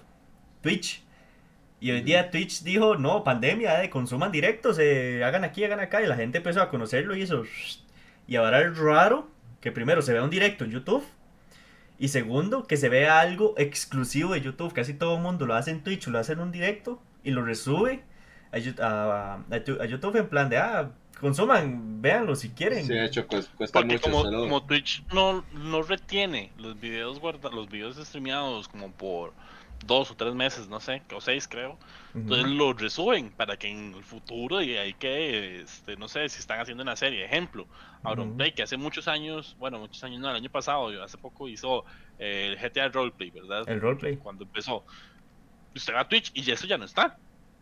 Twitch, 0.61 1.07
y 1.79 1.91
hoy 1.91 2.01
día 2.01 2.31
Twitch 2.31 2.63
dijo, 2.63 2.95
no, 2.95 3.23
pandemia, 3.23 3.83
eh, 3.83 3.89
consuman 3.89 4.31
directos, 4.31 4.79
eh, 4.79 5.23
hagan 5.23 5.43
aquí, 5.43 5.63
hagan 5.63 5.79
acá. 5.79 6.01
Y 6.01 6.07
la 6.07 6.15
gente 6.15 6.39
empezó 6.39 6.61
a 6.61 6.69
conocerlo 6.69 7.15
y 7.15 7.21
eso. 7.21 7.43
Y 8.27 8.35
ahora 8.35 8.61
es 8.61 8.77
raro 8.77 9.29
que 9.61 9.71
primero 9.71 10.01
se 10.01 10.13
vea 10.13 10.23
un 10.23 10.29
directo 10.29 10.63
en 10.63 10.71
YouTube. 10.71 11.03
Y 11.99 12.09
segundo, 12.09 12.65
que 12.65 12.77
se 12.77 12.89
vea 12.89 13.19
algo 13.19 13.53
exclusivo 13.57 14.33
de 14.33 14.41
YouTube. 14.41 14.73
Casi 14.73 14.93
todo 14.93 15.17
el 15.17 15.21
mundo 15.21 15.45
lo 15.45 15.53
hace 15.53 15.71
en 15.71 15.83
Twitch, 15.83 16.07
lo 16.07 16.17
hace 16.17 16.33
en 16.33 16.39
un 16.39 16.51
directo 16.51 17.01
y 17.23 17.31
lo 17.31 17.43
resube 17.43 18.03
a, 18.51 19.85
YouTube 19.85 20.17
en 20.17 20.29
plan 20.29 20.49
de, 20.49 20.57
ah, 20.57 20.89
consuman, 21.19 22.01
véanlo 22.01 22.35
si 22.35 22.49
quieren. 22.49 22.85
Sí, 22.85 22.93
de 22.93 23.05
hecho, 23.05 23.27
cuesta 23.27 23.79
Porque 23.79 23.99
como, 23.99 24.23
como, 24.23 24.63
Twitch 24.63 25.03
no, 25.13 25.43
no 25.53 25.81
retiene 25.81 26.51
los 26.57 26.79
videos 26.79 27.19
guarda, 27.19 27.49
los 27.49 27.69
videos 27.69 27.97
streameados 27.97 28.67
como 28.67 28.91
por 28.91 29.33
dos 29.85 30.11
o 30.11 30.15
tres 30.15 30.33
meses, 30.33 30.67
no 30.67 30.79
sé, 30.79 31.01
o 31.15 31.21
seis 31.21 31.47
creo. 31.47 31.77
Entonces 32.15 32.47
lo 32.47 32.73
resuben 32.73 33.29
para 33.29 33.57
que 33.57 33.67
en 33.67 33.93
el 33.93 34.03
futuro 34.03 34.61
y 34.61 34.75
hay 34.75 34.93
que, 34.93 35.61
este, 35.61 35.97
no 35.97 36.07
sé, 36.07 36.27
si 36.29 36.39
están 36.39 36.59
haciendo 36.59 36.81
una 36.81 36.95
serie. 36.95 37.23
Ejemplo, 37.23 37.67
Auronplay, 38.03 38.53
que 38.53 38.63
hace 38.63 38.75
muchos 38.75 39.07
años, 39.07 39.55
bueno, 39.59 39.77
muchos 39.77 40.03
años 40.03 40.19
no, 40.19 40.29
el 40.29 40.35
año 40.35 40.49
pasado, 40.49 41.03
hace 41.03 41.17
poco 41.17 41.47
hizo 41.47 41.85
eh, 42.17 42.47
el 42.51 42.57
GTA 42.57 42.89
Roleplay, 42.89 43.29
¿verdad? 43.29 43.69
El 43.69 43.81
Roleplay. 43.81 44.17
Cuando 44.17 44.45
empezó. 44.45 44.83
Usted 45.75 45.93
va 45.93 46.01
a 46.01 46.07
Twitch 46.07 46.31
y 46.33 46.49
eso 46.49 46.65
ya 46.65 46.79
no 46.79 46.85
está. 46.85 47.17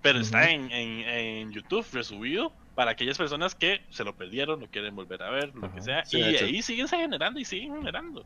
Pero 0.06 0.20
está 0.20 0.52
en, 0.52 0.72
en, 0.72 1.00
en, 1.00 1.52
YouTube 1.52 1.84
resubido 1.92 2.54
para 2.76 2.92
aquellas 2.92 3.18
personas 3.18 3.56
que 3.56 3.82
se 3.90 4.04
lo 4.04 4.16
perdieron, 4.16 4.60
lo 4.60 4.68
quieren 4.68 4.96
volver 4.96 5.24
a 5.24 5.32
ver, 5.32 5.56
lo 5.56 5.74
que 5.74 5.82
sea. 5.82 6.04
y 6.12 6.22
ahí 6.22 6.62
siguen 6.62 6.88
generando 6.88 7.40
y 7.40 7.46
siguen 7.46 7.76
generando. 7.76 8.24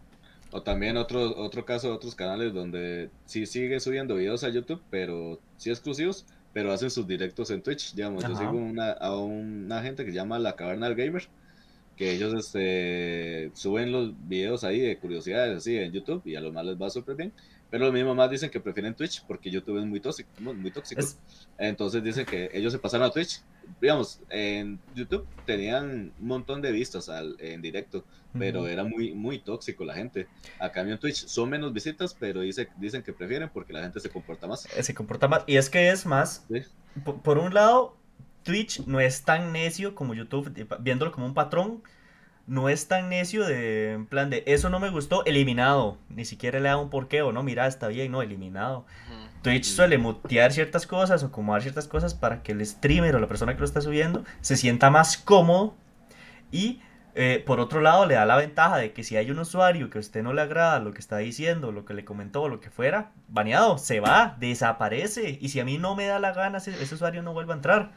O 0.52 0.62
también 0.62 0.98
otro, 0.98 1.38
otro 1.38 1.64
caso 1.64 1.88
de 1.88 1.94
otros 1.94 2.16
canales 2.16 2.54
donde 2.54 3.10
sí 3.24 3.46
sigue 3.46 3.80
subiendo 3.80 4.16
videos 4.16 4.44
a 4.44 4.50
YouTube, 4.50 4.82
pero 4.90 5.40
sí 5.56 5.70
exclusivos, 5.70 6.26
pero 6.52 6.74
hacen 6.74 6.92
sus 6.92 7.08
directos 7.08 7.50
en 7.50 7.62
Twitch. 7.62 7.94
Digamos, 7.94 8.28
yo 8.28 8.36
sigo 8.36 8.52
una, 8.52 8.92
a 8.92 9.16
una 9.16 9.82
gente 9.82 10.04
que 10.04 10.12
se 10.12 10.18
llama 10.18 10.38
La 10.38 10.58
Caverna 10.58 10.90
del 10.90 10.98
Gamer, 10.98 11.30
que 11.96 12.12
ellos 12.12 12.34
este, 12.34 13.52
suben 13.54 13.94
los 13.94 14.12
videos 14.28 14.66
ahí 14.66 14.82
de 14.82 14.98
curiosidades 14.98 15.56
así 15.56 15.78
en 15.78 15.94
YouTube 15.94 16.24
y 16.26 16.36
a 16.36 16.42
lo 16.42 16.52
más 16.52 16.66
les 16.66 16.76
va 16.76 16.90
súper 16.90 17.16
bien. 17.16 17.32
Pero 17.70 17.86
los 17.86 17.94
mismos 17.94 18.16
más 18.16 18.30
dicen 18.30 18.50
que 18.50 18.60
prefieren 18.60 18.96
Twitch 18.96 19.24
porque 19.26 19.52
YouTube 19.52 19.78
es 19.80 19.86
muy 19.86 20.00
tóxico. 20.00 20.30
Muy 20.40 20.72
tóxico. 20.72 21.02
Entonces 21.58 22.04
dicen 22.04 22.26
que 22.26 22.50
ellos 22.54 22.74
se 22.74 22.80
pasaron 22.80 23.08
a 23.08 23.12
Twitch. 23.12 23.42
Digamos, 23.80 24.20
en 24.30 24.80
YouTube 24.96 25.28
tenían 25.46 26.12
un 26.20 26.28
montón 26.28 26.62
de 26.62 26.72
vistas 26.72 27.08
al, 27.10 27.36
en 27.40 27.62
directo, 27.62 28.04
pero 28.38 28.68
era 28.68 28.84
muy, 28.84 29.14
muy 29.14 29.38
tóxico 29.38 29.86
la 29.86 29.94
gente. 29.94 30.28
A 30.60 30.72
cambio 30.72 30.96
en 30.96 31.00
Twitch 31.00 31.28
son 31.28 31.52
menos 31.52 31.72
visitas, 31.72 32.16
pero 32.20 32.42
dice, 32.42 32.68
dicen 32.78 33.04
que 33.04 33.14
prefieren 33.14 33.50
porque 33.50 33.72
la 33.72 33.82
gente 33.82 34.00
se 34.00 34.10
comporta 34.10 34.48
más. 34.48 34.68
Eh, 34.76 34.82
se 34.82 34.96
comporta 34.96 35.28
más. 35.28 35.44
Y 35.46 35.58
es 35.58 35.70
que 35.70 35.90
es 35.90 36.08
más, 36.08 36.48
por 37.24 37.38
un 37.38 37.54
lado, 37.54 37.96
Twitch 38.44 38.86
no 38.88 39.00
es 39.00 39.24
tan 39.24 39.52
necio 39.52 39.94
como 39.94 40.16
YouTube, 40.16 40.52
viéndolo 40.80 41.12
como 41.12 41.28
un 41.28 41.36
patrón 41.36 41.84
no 42.50 42.68
es 42.68 42.88
tan 42.88 43.10
necio 43.10 43.46
de, 43.46 43.94
en 43.94 44.08
plan 44.08 44.32
de, 44.32 44.44
eso 44.48 44.72
no 44.72 44.80
me 44.80 44.90
gustó, 44.90 45.24
eliminado. 45.26 46.00
Ni 46.10 46.26
siquiera 46.26 46.60
le 46.60 46.70
da 46.70 46.78
un 46.78 46.90
porqué 46.90 47.22
o 47.22 47.32
no, 47.32 47.44
mira, 47.44 47.68
está 47.68 47.88
bien, 47.88 48.12
no, 48.12 48.24
eliminado. 48.24 48.86
Twitch 49.44 49.66
suele 49.66 50.00
mutear 50.00 50.52
ciertas 50.52 50.88
cosas 50.88 51.22
o 51.22 51.28
acomodar 51.28 51.62
ciertas 51.62 51.88
cosas 51.88 52.16
para 52.16 52.42
que 52.42 52.52
el 52.52 52.66
streamer 52.66 53.16
o 53.16 53.20
la 53.20 53.28
persona 53.28 53.54
que 53.54 53.60
lo 53.60 53.66
está 53.66 53.82
subiendo 53.82 54.26
se 54.42 54.58
sienta 54.58 54.90
más 54.90 55.18
cómodo 55.18 55.76
y 56.52 56.82
eh, 57.14 57.44
por 57.46 57.60
otro 57.60 57.82
lado 57.82 58.08
le 58.08 58.16
da 58.16 58.26
la 58.26 58.36
ventaja 58.36 58.78
de 58.78 58.94
que 58.94 59.04
si 59.04 59.16
hay 59.16 59.30
un 59.30 59.40
usuario 59.40 59.92
que 59.92 60.00
a 60.00 60.02
usted 60.02 60.24
no 60.24 60.34
le 60.34 60.42
agrada 60.42 60.80
lo 60.80 60.92
que 60.92 61.00
está 61.00 61.18
diciendo, 61.20 61.72
lo 61.72 61.86
que 61.86 61.94
le 61.94 62.04
comentó, 62.04 62.50
lo 62.50 62.60
que 62.60 62.72
fuera, 62.72 63.12
baneado, 63.28 63.78
se 63.78 64.00
va, 64.00 64.36
desaparece 64.40 65.38
y 65.40 65.50
si 65.50 65.60
a 65.60 65.66
mí 65.66 65.78
no 65.78 65.96
me 65.96 66.08
da 66.08 66.18
la 66.18 66.34
gana 66.34 66.58
ese, 66.58 66.72
ese 66.82 66.96
usuario 66.96 67.22
no 67.22 67.32
vuelve 67.34 67.54
a 67.54 67.58
entrar. 67.58 67.92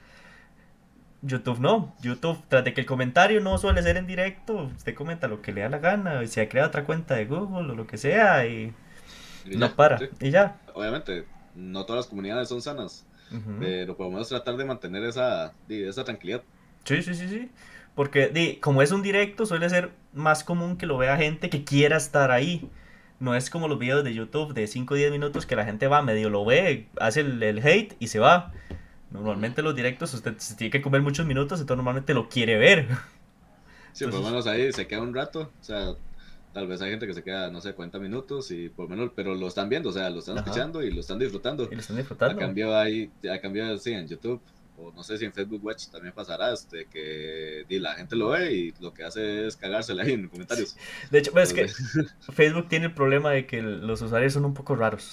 YouTube 1.23 1.61
no. 1.61 1.95
YouTube, 2.03 2.39
tras 2.49 2.65
de 2.65 2.75
que 2.75 2.83
el 2.83 2.87
comentario 2.87 3.41
no 3.41 3.57
suele 3.59 3.83
ser 3.83 3.97
en 3.97 4.07
directo, 4.07 4.71
usted 4.77 4.95
comenta 4.95 5.29
lo 5.29 5.41
que 5.41 5.53
le 5.53 5.63
da 5.63 5.69
la 5.69 5.79
gana, 5.79 6.23
y 6.23 6.29
se 6.29 6.49
crea 6.49 6.67
otra 6.67 6.85
cuenta 6.85 7.15
de 7.15 7.27
Google 7.27 7.73
o 7.73 7.75
lo 7.75 7.87
que 7.87 7.97
sea, 7.97 8.47
y, 8.47 8.75
no 9.47 9.75
para, 9.75 9.99
y 10.21 10.31
ya. 10.31 10.61
Obviamente, 10.75 11.27
no 11.55 11.85
todas 11.85 12.05
las 12.05 12.07
comunidades 12.07 12.49
son 12.49 12.61
sanas, 12.61 13.07
pero 13.59 13.97
podemos 13.97 14.29
tratar 14.29 14.57
de 14.57 14.65
mantener 14.65 15.05
esa, 15.05 15.55
esa 15.69 16.05
tranquilidad. 16.05 16.43
Sí, 16.85 17.03
sí, 17.03 17.15
sí, 17.15 17.29
sí. 17.29 17.51
Porque 17.95 18.59
como 18.61 18.83
es 18.83 18.91
un 18.91 19.03
directo, 19.03 19.47
suele 19.47 19.69
ser 19.69 19.91
más 20.13 20.45
común 20.45 20.77
que 20.77 20.87
lo 20.87 20.97
vea 20.97 21.17
gente 21.17 21.51
que 21.51 21.65
quiera 21.65 21.97
estar 21.97 22.31
ahí. 22.31 22.71
No 23.21 23.37
es 23.37 23.51
como 23.51 23.69
los 23.69 23.79
videos 23.79 24.03
de 24.03 24.15
YouTube 24.15 24.53
de 24.55 24.67
5 24.67 24.95
o 24.95 24.97
10 24.97 25.13
minutos 25.13 25.47
que 25.47 25.57
la 25.57 25.65
gente 25.65 25.87
va, 25.87 26.03
medio 26.03 26.29
lo 26.29 26.45
ve, 26.45 26.89
hace 26.99 27.21
el, 27.21 27.61
hate 27.65 27.95
y 28.01 28.09
se 28.09 28.19
va. 28.19 28.53
Normalmente 29.13 29.63
los 29.63 29.75
directos 29.75 30.15
usted 30.15 30.37
se 30.39 30.55
tiene 30.57 30.71
que 30.71 30.81
comer 30.83 31.03
muchos 31.03 31.27
minutos, 31.27 31.61
entonces 31.61 31.77
normalmente 31.77 32.15
lo 32.15 32.29
quiere 32.29 32.57
ver. 32.57 32.89
Sí, 33.93 34.05
por 34.05 34.15
lo 34.15 34.23
menos 34.23 34.47
ahí 34.47 34.73
se 34.73 34.87
queda 34.87 35.03
un 35.03 35.15
rato. 35.15 35.51
O 35.61 35.65
sea, 35.65 35.95
tal 36.53 36.67
vez 36.67 36.81
hay 36.81 36.91
gente 36.91 37.07
que 37.07 37.15
se 37.15 37.23
queda, 37.23 37.51
no 37.51 37.61
sé, 37.61 37.75
40 37.75 37.99
minutos 37.99 38.51
y 38.51 38.69
por 38.69 38.89
menos, 38.89 39.11
pero 39.15 39.35
lo 39.35 39.49
están 39.49 39.69
viendo, 39.69 39.91
o 39.91 39.93
sea, 39.93 40.09
lo 40.09 40.21
están 40.21 40.39
escuchando 40.39 40.83
y 40.83 40.91
lo 40.91 41.01
están 41.01 41.19
disfrutando. 41.19 41.69
Y 41.71 41.75
lo 41.75 41.81
están 41.81 41.97
disfrutando. 41.97 42.37
A 42.37 42.39
cambio 42.39 42.77
ahí, 42.77 43.11
a 43.31 43.39
cambio 43.41 43.77
sí, 43.79 43.93
en 43.93 44.09
YouTube 44.09 44.41
no 44.95 45.03
sé 45.03 45.19
si 45.19 45.25
en 45.25 45.33
Facebook 45.33 45.65
Watch 45.65 45.89
también 45.89 46.13
pasará, 46.15 46.53
este, 46.53 46.87
que 46.87 47.65
la 47.71 47.95
gente 47.95 48.17
lo 48.17 48.31
ve 48.31 48.53
y 48.53 48.75
lo 48.81 48.93
que 48.93 49.05
hace 49.05 49.47
es 49.47 49.57
cagársela 49.57 50.03
ahí 50.03 50.13
en 50.13 50.23
los 50.23 50.31
comentarios. 50.31 50.77
De 51.11 51.19
hecho, 51.19 51.33
pues, 51.33 51.53
es 51.53 51.55
que 51.55 52.03
Facebook 52.33 52.69
tiene 52.69 52.87
el 52.87 52.95
problema 52.95 53.31
de 53.31 53.47
que 53.47 53.63
los 53.63 54.03
usuarios 54.03 54.33
son 54.33 54.45
un 54.45 54.55
poco 54.55 54.75
raros. 54.75 55.13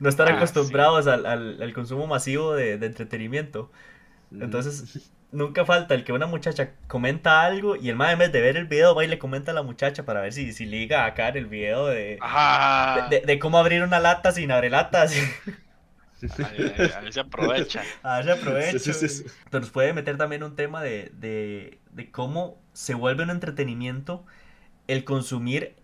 No 0.00 0.08
están 0.08 0.28
ah, 0.28 0.36
acostumbrados 0.36 1.06
al, 1.06 1.72
consumo 1.74 2.06
masivo 2.06 2.54
de, 2.54 2.74
entretenimiento. 2.74 3.70
Entonces, 4.32 5.10
nunca 5.32 5.64
falta 5.64 5.94
el 5.94 6.04
que 6.04 6.12
una 6.12 6.26
muchacha 6.26 6.70
comenta 6.86 7.42
algo 7.42 7.76
y 7.76 7.88
el 7.88 7.96
más 7.96 8.12
en 8.12 8.18
vez 8.20 8.32
de 8.32 8.40
ver 8.40 8.56
el 8.56 8.66
video 8.66 8.94
va 8.94 9.04
y 9.04 9.08
le 9.08 9.18
comenta 9.18 9.50
a 9.50 9.54
la 9.54 9.62
muchacha 9.62 10.04
para 10.04 10.20
ver 10.20 10.32
si, 10.32 10.52
si 10.52 10.66
liga 10.66 11.04
acá 11.04 11.28
en 11.28 11.36
el 11.36 11.46
video 11.46 11.86
de, 11.86 12.18
de, 13.10 13.20
de, 13.20 13.38
cómo 13.38 13.58
abrir 13.58 13.82
una 13.82 14.00
lata 14.00 14.32
sin 14.32 14.50
abrir 14.52 14.72
latas. 14.72 15.14
A 16.94 17.00
ver 17.00 17.12
se 17.12 17.20
aprovecha. 17.20 17.82
A 18.02 18.16
ver 18.16 18.24
se 18.24 18.32
aprovecha. 18.32 18.92
Pero 19.50 19.60
nos 19.60 19.70
puede 19.70 19.92
meter 19.92 20.16
también 20.16 20.42
un 20.42 20.54
tema 20.54 20.82
de, 20.82 21.10
de, 21.14 21.78
de 21.92 22.10
cómo 22.10 22.60
se 22.72 22.94
vuelve 22.94 23.22
un 23.22 23.30
entretenimiento 23.30 24.24
el 24.86 25.04
consumir 25.04 25.76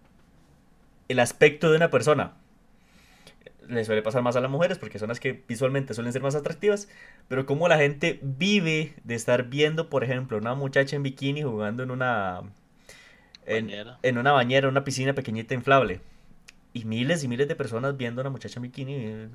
el 1.09 1.21
aspecto 1.21 1.71
de 1.71 1.77
una 1.77 1.91
persona. 1.91 2.35
Le 3.69 3.85
suele 3.85 4.03
pasar 4.03 4.23
más 4.23 4.37
a 4.37 4.41
las 4.41 4.51
mujeres 4.51 4.79
porque 4.79 4.99
son 4.99 5.09
las 5.09 5.21
que 5.21 5.45
visualmente 5.49 5.95
suelen 5.95 6.13
ser 6.13 6.23
más 6.23 6.35
atractivas, 6.35 6.89
pero 7.29 7.47
cómo 7.47 7.69
la 7.69 7.79
gente 7.79 8.21
vive 8.23 8.95
de 9.05 9.15
estar 9.15 9.45
viendo, 9.45 9.89
por 9.89 10.05
ejemplo, 10.05 10.39
una 10.39 10.55
muchacha 10.55 10.97
en 10.97 11.03
bikini 11.03 11.43
jugando 11.43 11.83
en 11.83 11.91
una 11.91 12.43
en, 13.47 13.71
en 14.03 14.19
una 14.19 14.33
bañera, 14.33 14.69
una 14.69 14.85
piscina 14.85 15.15
pequeñita 15.15 15.55
inflable. 15.55 16.01
Y 16.73 16.85
miles 16.85 17.25
y 17.25 17.29
miles 17.29 17.49
de 17.49 17.57
personas 17.57 17.97
viendo 17.97 18.21
a 18.21 18.23
una 18.23 18.31
muchacha 18.31 18.59
en 18.59 18.63
bikini 18.65 19.29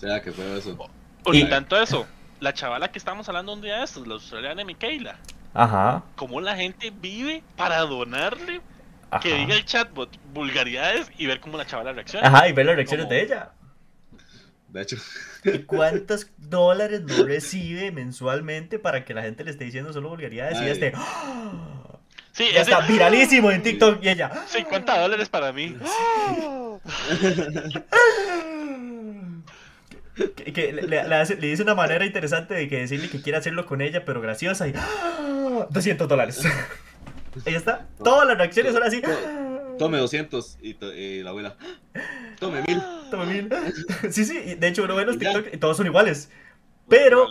sea, 0.00 0.22
que 0.22 0.32
fue 0.32 0.58
eso. 0.58 0.76
Y 1.26 1.44
tanto 1.44 1.80
eso, 1.80 2.06
la 2.40 2.54
chavala 2.54 2.90
que 2.90 2.98
estábamos 2.98 3.28
hablando 3.28 3.52
un 3.52 3.60
día 3.60 3.78
de 3.78 3.84
estos, 3.84 4.06
la 4.06 4.14
australiana 4.14 4.64
Michaela. 4.64 5.18
Ajá. 5.52 6.02
Cómo 6.16 6.40
la 6.40 6.56
gente 6.56 6.90
vive 6.90 7.42
para 7.56 7.80
donarle 7.80 8.60
que 9.18 9.34
diga 9.34 9.54
el 9.54 9.64
chatbot 9.64 10.16
vulgaridades 10.32 11.10
y 11.18 11.26
ver 11.26 11.40
cómo 11.40 11.58
la 11.58 11.66
chavala 11.66 11.92
reacciona. 11.92 12.28
Ajá, 12.28 12.48
y 12.48 12.52
ver 12.52 12.66
las 12.66 12.76
reacciones 12.76 13.08
de 13.08 13.22
ella. 13.22 13.52
De 14.68 14.82
hecho. 14.82 14.96
¿Y 15.44 15.58
cuántos 15.66 16.30
dólares 16.36 17.02
no 17.02 17.24
recibe 17.24 17.90
mensualmente 17.92 18.78
para 18.78 19.04
que 19.04 19.14
la 19.14 19.22
gente 19.22 19.44
le 19.44 19.50
esté 19.50 19.64
diciendo 19.64 19.92
solo 19.92 20.10
vulgaridades 20.10 20.60
y 20.60 20.64
ya 20.64 20.70
esté. 20.70 20.92
Sí, 22.32 22.46
ya 22.54 22.60
está 22.60 22.80
viralísimo 22.82 23.50
en 23.50 23.60
TikTok 23.60 23.98
y 24.04 24.08
ella. 24.08 24.30
50 24.46 25.00
dólares 25.00 25.28
para 25.28 25.52
mí. 25.52 25.76
que, 30.54 30.72
le, 30.72 31.48
dice 31.48 31.62
una 31.62 31.74
manera 31.74 32.06
interesante 32.06 32.54
de 32.54 32.68
que 32.68 32.78
decirle 32.78 33.08
que 33.10 33.20
quiere 33.20 33.38
hacerlo 33.38 33.66
con 33.66 33.80
ella, 33.80 34.04
pero 34.04 34.20
graciosa 34.20 34.68
y 34.68 34.74
200 35.70 36.04
¡ah! 36.04 36.08
dólares. 36.08 36.42
Ahí 37.46 37.54
está. 37.54 37.88
Todas 38.02 38.26
las 38.26 38.38
reacciones 38.38 38.72
son 38.72 38.82
así. 38.82 39.02
Tome 39.78 39.98
200 39.98 40.58
y, 40.62 41.22
la 41.22 41.30
abuela. 41.30 41.56
Tome 42.38 42.62
1000. 42.66 42.82
Tome 43.10 43.26
1000. 43.26 43.50
Sí, 44.10 44.24
sí. 44.24 44.54
De 44.54 44.68
hecho, 44.68 44.84
uno 44.84 44.94
ve 44.96 45.04
los 45.04 45.18
TikTok 45.18 45.54
y 45.54 45.56
todos 45.56 45.76
son 45.76 45.86
iguales. 45.86 46.30
Pero 46.88 47.28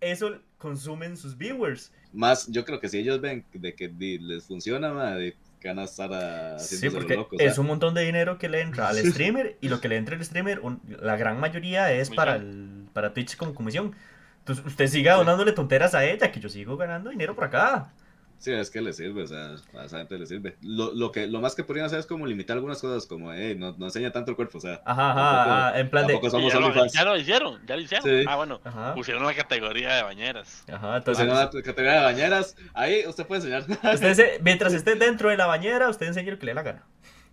eso 0.00 0.38
consumen 0.58 1.16
sus 1.16 1.36
viewers. 1.36 1.92
Más, 2.12 2.46
yo 2.48 2.64
creo 2.64 2.80
que 2.80 2.88
si 2.88 2.98
ellos 2.98 3.20
ven 3.20 3.44
de 3.52 3.74
que 3.74 3.88
les 3.88 4.44
funciona, 4.44 5.14
de 5.16 5.34
van 5.66 5.78
a 5.78 5.84
estar 5.84 6.60
Sí, 6.60 6.88
porque 6.90 7.26
es 7.38 7.58
un 7.58 7.66
montón 7.66 7.94
de 7.94 8.02
dinero 8.02 8.38
que 8.38 8.48
le 8.48 8.60
entra 8.60 8.88
al 8.88 8.96
streamer 9.10 9.56
y 9.60 9.68
lo 9.68 9.80
que 9.80 9.88
le 9.88 9.96
entra 9.96 10.16
al 10.16 10.24
streamer, 10.24 10.60
la 11.00 11.16
gran 11.16 11.40
mayoría 11.40 11.92
es 11.92 12.10
para, 12.10 12.36
el, 12.36 12.86
para 12.92 13.12
Twitch 13.12 13.36
como 13.36 13.54
comisión. 13.54 13.94
Entonces 14.40 14.64
usted 14.64 14.86
siga 14.86 15.14
donándole 15.14 15.52
tonteras 15.52 15.94
a 15.94 16.04
ella, 16.04 16.30
que 16.30 16.40
yo 16.40 16.48
sigo 16.48 16.76
ganando 16.76 17.10
dinero 17.10 17.34
por 17.34 17.44
acá. 17.44 17.92
Sí, 18.38 18.52
es 18.52 18.70
que 18.70 18.82
le 18.82 18.92
sirve, 18.92 19.22
o 19.22 19.26
sea, 19.26 19.56
a 19.78 19.84
esa 19.86 19.98
gente 19.98 20.18
le 20.18 20.26
sirve. 20.26 20.56
Lo, 20.60 20.92
lo, 20.92 21.10
que, 21.10 21.26
lo 21.26 21.40
más 21.40 21.54
que 21.54 21.64
podrían 21.64 21.86
hacer 21.86 21.98
es 21.98 22.06
como 22.06 22.26
limitar 22.26 22.56
algunas 22.56 22.80
cosas, 22.80 23.06
como, 23.06 23.32
eh, 23.32 23.54
no, 23.54 23.74
no 23.78 23.86
enseña 23.86 24.12
tanto 24.12 24.30
el 24.30 24.36
cuerpo, 24.36 24.58
o 24.58 24.60
sea. 24.60 24.82
Ajá, 24.84 25.70
ajá, 25.70 25.80
en 25.80 25.88
plan 25.88 26.06
de. 26.06 26.14
Somos 26.30 26.52
ya, 26.52 26.60
lo, 26.60 26.86
ya, 26.86 27.04
lo, 27.04 27.16
hicieron, 27.16 27.66
ya 27.66 27.76
lo 27.76 27.82
hicieron. 27.82 28.28
Ah, 28.28 28.36
bueno, 28.36 28.60
pusieron 28.94 29.24
la 29.24 29.34
categoría 29.34 29.94
de 29.94 30.02
bañeras. 30.02 30.64
Ajá, 30.70 30.98
entonces. 30.98 31.24
Pusieron 31.24 31.54
la 31.54 31.62
categoría 31.62 31.92
de 31.94 32.04
bañeras, 32.04 32.56
ahí 32.74 33.06
usted 33.06 33.26
puede 33.26 33.40
enseñar. 33.40 33.64
Usted 33.94 34.40
mientras 34.42 34.74
esté 34.74 34.94
dentro 34.96 35.30
de 35.30 35.36
la 35.36 35.46
bañera, 35.46 35.88
usted 35.88 36.06
enseña 36.06 36.32
lo 36.32 36.38
que 36.38 36.46
le 36.46 36.50
dé 36.50 36.54
la 36.54 36.62
gana. 36.62 36.84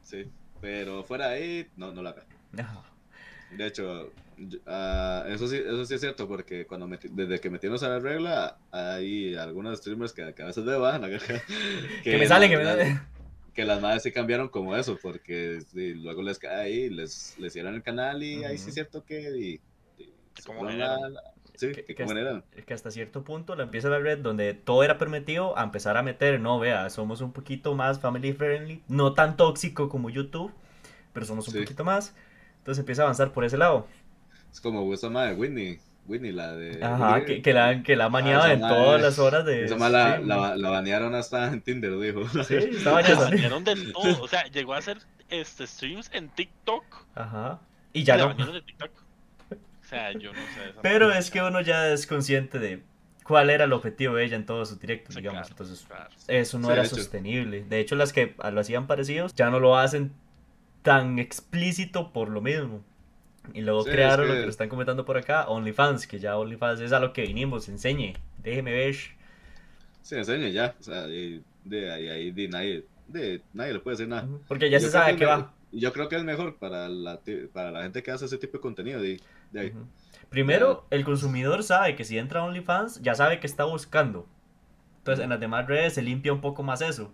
Sí, 0.01 0.31
pero 0.61 1.03
fuera 1.03 1.29
de 1.29 1.35
ahí, 1.35 1.67
no, 1.75 1.91
no 1.91 2.01
la 2.01 2.11
haga. 2.11 2.23
De 3.51 3.67
hecho, 3.67 4.11
Uh, 4.37 5.27
eso, 5.27 5.47
sí, 5.47 5.57
eso 5.57 5.85
sí 5.85 5.93
es 5.93 6.01
cierto, 6.01 6.27
porque 6.27 6.65
cuando 6.65 6.87
desde 6.87 7.39
que 7.39 7.49
metimos 7.49 7.83
a 7.83 7.89
la 7.89 7.99
regla, 7.99 8.57
hay 8.71 9.35
algunos 9.35 9.79
streamers 9.79 10.13
que, 10.13 10.23
a 10.23 10.45
veces 10.45 10.63
veo, 10.65 10.83
que, 12.03 12.17
me 12.17 12.27
salen, 12.27 12.49
que 12.49 12.57
me 12.57 12.63
salen. 12.63 13.01
Que 13.53 13.65
las 13.65 13.81
madres 13.81 14.03
sí 14.03 14.11
cambiaron 14.11 14.49
como 14.49 14.75
eso, 14.75 14.97
porque 15.01 15.59
luego 15.73 16.23
les 16.23 16.39
cae 16.39 16.61
ahí, 16.61 16.89
les, 16.89 17.35
les 17.37 17.53
cierran 17.53 17.75
el 17.75 17.83
canal 17.83 18.23
y 18.23 18.43
ahí 18.43 18.57
sí 18.57 18.69
es 18.69 18.73
cierto 18.73 19.05
que. 19.05 19.21
Y, 19.37 19.61
como 20.45 20.67
sí, 21.55 21.71
que, 21.71 21.85
que, 21.85 22.03
hasta, 22.03 22.43
que, 22.65 22.73
hasta, 22.73 22.89
cierto 22.89 23.23
punto 23.23 23.55
la 23.55 23.63
empieza 23.63 23.87
la 23.89 23.99
red 23.99 24.17
donde 24.17 24.55
todo 24.55 24.83
era 24.83 24.97
permitido 24.97 25.55
a 25.57 25.63
empezar 25.63 25.97
a 25.97 26.01
meter, 26.01 26.39
no, 26.39 26.59
vea, 26.59 26.89
somos 26.89 27.21
un 27.21 27.31
poquito 27.31 27.75
más 27.75 27.99
family 27.99 28.33
friendly, 28.33 28.81
no 28.87 29.13
tan 29.13 29.37
tóxico 29.37 29.87
como 29.87 30.09
YouTube, 30.09 30.51
pero 31.13 31.25
somos 31.25 31.47
un 31.47 31.53
poquito 31.61 31.83
más. 31.83 32.15
Entonces 32.63 32.79
empieza 32.79 33.01
a 33.01 33.05
avanzar 33.05 33.33
por 33.33 33.43
ese 33.43 33.57
lado. 33.57 33.87
Es 34.53 34.61
como 34.61 34.93
esa 34.93 35.09
madre 35.09 35.33
Whitney. 35.33 35.79
Whitney, 36.05 36.31
la 36.31 36.53
de. 36.53 36.83
Ajá, 36.83 37.25
que, 37.25 37.41
que, 37.41 37.53
la, 37.53 37.81
que 37.81 37.95
la 37.95 38.05
ha 38.05 38.09
baneado 38.09 38.45
en 38.47 38.59
todas 38.59 39.01
las 39.01 39.17
horas 39.17 39.45
de. 39.45 39.65
Esa 39.65 39.77
la, 39.89 40.19
la, 40.19 40.55
la, 40.55 40.69
banearon 40.69 41.15
hasta 41.15 41.47
en 41.47 41.61
Tinder, 41.61 41.97
dijo. 41.97 42.27
Sí, 42.43 42.55
estaba 42.71 43.01
La 43.01 43.15
banearon 43.15 43.63
de 43.63 43.75
todo. 43.91 44.21
O 44.21 44.27
sea, 44.27 44.45
llegó 44.45 44.75
a 44.75 44.77
hacer 44.77 44.99
este, 45.29 45.65
streams 45.65 46.11
en 46.13 46.29
TikTok. 46.29 46.83
Ajá. 47.15 47.59
Y 47.93 48.03
ya 48.03 48.17
no. 48.17 48.33
de 48.33 48.61
TikTok. 48.61 48.91
O 49.51 49.85
sea, 49.85 50.11
yo 50.11 50.31
no 50.33 50.39
sé. 50.39 50.75
Pero 50.83 51.11
es 51.11 51.31
que 51.31 51.41
uno 51.41 51.61
ya 51.61 51.89
es 51.89 52.05
consciente 52.05 52.59
de 52.59 52.83
cuál 53.23 53.49
era 53.49 53.63
el 53.63 53.73
objetivo 53.73 54.15
de 54.15 54.25
ella 54.25 54.35
en 54.35 54.45
todos 54.45 54.69
sus 54.69 54.79
directos, 54.79 55.15
digamos. 55.15 55.49
Entonces, 55.49 55.87
eso 56.27 56.59
no 56.59 56.71
era 56.71 56.85
sostenible. 56.85 57.63
De 57.63 57.79
hecho, 57.79 57.95
las 57.95 58.13
que 58.13 58.35
lo 58.51 58.59
hacían 58.59 58.85
parecidos 58.85 59.33
ya 59.33 59.49
no 59.49 59.59
lo 59.59 59.77
hacen 59.77 60.13
tan 60.83 61.17
explícito 61.17 62.13
por 62.13 62.29
lo 62.29 62.41
mismo. 62.41 62.83
Y 63.53 63.61
luego 63.61 63.83
crearon 63.83 64.27
lo 64.27 64.33
que 64.33 64.41
lo 64.41 64.49
están 64.49 64.69
comentando 64.69 65.05
por 65.05 65.17
acá, 65.17 65.47
OnlyFans, 65.47 66.07
que 66.07 66.19
ya 66.19 66.37
OnlyFans 66.37 66.79
es 66.79 66.91
a 66.93 66.99
lo 66.99 67.11
que 67.11 67.23
vinimos, 67.23 67.67
enseñe, 67.67 68.13
déjeme 68.41 68.71
ver. 68.71 68.95
Sí, 70.01 70.15
enseñe 70.15 70.51
ya, 70.51 70.75
o 70.79 70.83
sea, 70.83 71.05
de, 71.07 71.41
ahí 71.91 72.31
de, 72.31 72.47
nadie, 72.47 72.85
de, 73.07 73.41
nadie 73.53 73.73
le 73.73 73.79
puede 73.79 73.97
decir 73.97 74.07
nada. 74.07 74.27
Porque 74.47 74.69
ya 74.69 74.79
se 74.79 74.89
sabe 74.89 75.13
a 75.13 75.15
qué 75.17 75.25
va. 75.25 75.53
Yo 75.71 75.91
creo 75.91 76.07
que 76.07 76.15
es 76.15 76.23
mejor 76.23 76.57
para 76.57 76.87
la, 76.87 77.19
para 77.51 77.71
la 77.71 77.83
gente 77.83 78.03
que 78.03 78.11
hace 78.11 78.25
ese 78.25 78.37
tipo 78.37 78.57
de 78.57 78.61
contenido. 78.61 79.01
De, 79.01 79.19
ahí. 79.55 79.73
Primero, 80.29 80.85
el 80.89 81.03
consumidor 81.03 81.63
sabe 81.63 81.95
que 81.95 82.05
si 82.05 82.17
entra 82.17 82.41
a 82.41 82.43
OnlyFans, 82.45 83.01
ya 83.01 83.15
sabe 83.15 83.39
que 83.39 83.47
está 83.47 83.65
buscando. 83.65 84.27
Entonces, 84.99 85.23
en 85.23 85.29
las 85.29 85.39
demás 85.39 85.67
redes 85.67 85.93
se 85.93 86.01
limpia 86.01 86.31
un 86.31 86.41
poco 86.41 86.63
más 86.63 86.81
eso. 86.81 87.11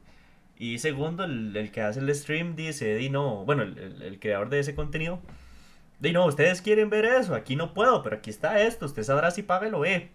Y 0.58 0.78
segundo, 0.80 1.24
el, 1.24 1.72
que 1.72 1.82
hace 1.82 2.02
el 2.02 2.14
stream 2.14 2.56
dice, 2.56 2.96
di 2.96 3.10
no, 3.10 3.46
bueno, 3.46 3.64
el, 3.64 4.02
el 4.02 4.20
creador 4.20 4.50
de 4.50 4.60
ese 4.60 4.76
contenido 4.76 5.22
de 6.00 6.14
no, 6.14 6.26
ustedes 6.26 6.62
quieren 6.62 6.90
ver 6.90 7.06
eso, 7.06 7.36
aquí 7.36 7.56
no 7.56 7.74
puedo, 7.74 8.02
pero 8.04 8.18
aquí 8.18 8.30
está 8.30 8.62
esto, 8.62 8.86
usted 8.86 9.04
sabrá 9.04 9.32
si 9.32 9.44
paga 9.44 9.68
y 9.68 9.72
lo 9.72 9.82
ve. 9.82 10.12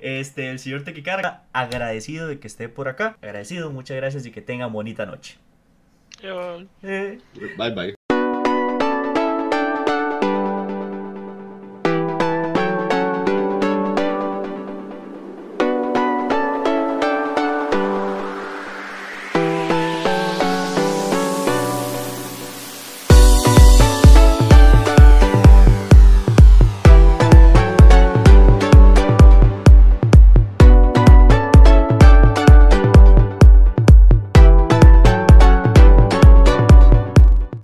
Este, 0.00 0.50
el 0.50 0.58
señor 0.58 0.84
Tequicarga, 0.84 1.42
agradecido 1.52 2.28
de 2.28 2.38
que 2.38 2.46
esté 2.46 2.68
por 2.68 2.88
acá, 2.88 3.16
agradecido, 3.20 3.70
muchas 3.70 3.96
gracias 3.96 4.24
y 4.24 4.30
que 4.30 4.42
tenga 4.42 4.66
bonita 4.66 5.06
noche. 5.06 5.38
Eh. 6.82 7.18
Bye 7.58 7.70
bye. 7.74 7.99